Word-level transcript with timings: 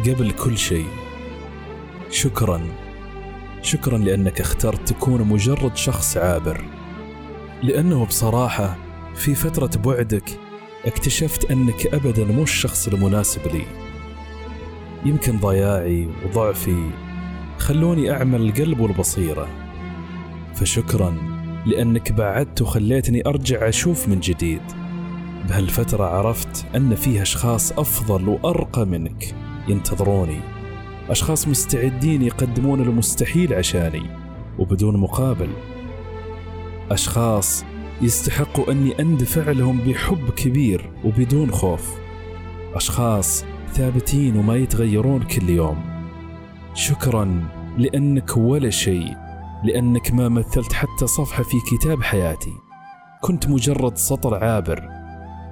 قبل 0.00 0.30
كل 0.30 0.58
شيء 0.58 0.86
شكرا 2.10 2.60
شكرا 3.62 3.98
لأنك 3.98 4.40
اخترت 4.40 4.88
تكون 4.88 5.22
مجرد 5.22 5.76
شخص 5.76 6.16
عابر. 6.16 6.64
لأنه 7.62 8.04
بصراحة 8.06 8.76
في 9.14 9.34
فترة 9.34 9.70
بعدك 9.84 10.30
اكتشفت 10.86 11.50
أنك 11.50 11.86
أبدا 11.86 12.24
مو 12.24 12.42
الشخص 12.42 12.88
المناسب 12.88 13.40
لي. 13.46 13.62
يمكن 15.04 15.38
ضياعي 15.38 16.08
وضعفي 16.26 16.90
خلوني 17.58 18.12
أعمى 18.12 18.36
القلب 18.36 18.80
والبصيرة. 18.80 19.48
فشكرا 20.54 21.16
لأنك 21.66 22.12
بعدت 22.12 22.62
وخليتني 22.62 23.22
أرجع 23.26 23.68
أشوف 23.68 24.08
من 24.08 24.20
جديد. 24.20 24.62
بهالفترة 25.48 26.04
عرفت 26.04 26.66
أن 26.76 26.94
فيه 26.94 27.22
أشخاص 27.22 27.72
أفضل 27.72 28.28
وأرقى 28.28 28.86
منك. 28.86 29.34
ينتظروني. 29.70 30.40
أشخاص 31.08 31.48
مستعدين 31.48 32.22
يقدمون 32.22 32.80
المستحيل 32.80 33.54
عشاني 33.54 34.02
وبدون 34.58 34.96
مقابل. 34.96 35.48
أشخاص 36.90 37.64
يستحقوا 38.02 38.72
أني 38.72 39.00
أندفع 39.00 39.50
لهم 39.50 39.78
بحب 39.78 40.30
كبير 40.30 40.90
وبدون 41.04 41.50
خوف. 41.50 41.90
أشخاص 42.74 43.44
ثابتين 43.72 44.36
وما 44.36 44.56
يتغيرون 44.56 45.22
كل 45.22 45.50
يوم. 45.50 45.84
شكرا 46.74 47.48
لأنك 47.78 48.36
ولا 48.36 48.70
شيء 48.70 49.16
لأنك 49.64 50.12
ما 50.12 50.28
مثلت 50.28 50.72
حتى 50.72 51.06
صفحة 51.06 51.42
في 51.42 51.56
كتاب 51.70 52.02
حياتي. 52.02 52.52
كنت 53.22 53.48
مجرد 53.48 53.96
سطر 53.96 54.44
عابر. 54.44 54.88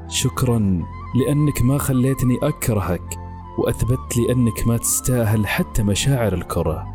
شكرا 0.09 0.83
لأنك 1.15 1.63
ما 1.63 1.79
خليتني 1.79 2.37
أكرهك. 2.43 3.28
وأثبت 3.59 4.17
لي 4.17 4.33
أنك 4.33 4.67
ما 4.67 4.77
تستاهل 4.77 5.47
حتى 5.47 5.83
مشاعر 5.83 6.35
الكرة. 6.35 6.87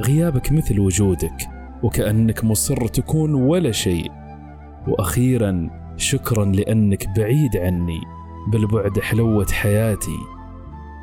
غيابك 0.00 0.52
مثل 0.52 0.80
وجودك 0.80 1.48
وكأنك 1.82 2.44
مصر 2.44 2.86
تكون 2.86 3.34
ولا 3.34 3.72
شيء. 3.72 4.12
وأخيرا 4.88 5.70
شكرا 5.96 6.44
لأنك 6.44 7.08
بعيد 7.16 7.56
عني 7.56 8.00
بالبعد 8.48 8.98
حلوة 9.00 9.46
حياتي. 9.52 10.18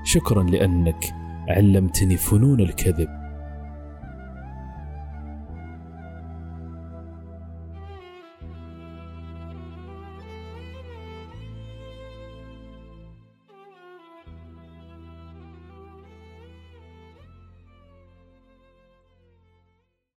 شكرا 0.04 0.44
لأنك 0.44 1.06
علمتني 1.50 2.18
فنون 2.18 2.60
الكذب. 2.60 3.25